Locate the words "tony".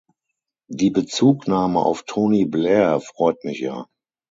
2.07-2.45